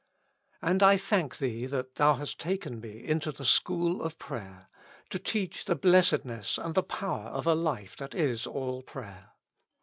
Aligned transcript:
And 0.63 0.81
I 0.81 0.97
thank 0.97 1.37
Thee 1.37 1.67
that 1.67 1.93
Thou 1.93 2.15
hast 2.15 2.39
taken 2.39 2.79
me 2.79 3.05
into 3.05 3.31
the 3.31 3.45
school 3.45 4.01
of 4.01 4.17
prayer, 4.17 4.67
to 5.11 5.19
teach 5.19 5.65
the 5.65 5.75
blessedness 5.75 6.57
and 6.57 6.73
the 6.73 6.81
power 6.81 7.27
of 7.27 7.45
a 7.45 7.53
life 7.53 7.95
that 7.97 8.15
is 8.15 8.47
all 8.47 8.81
prayer. 8.81 9.33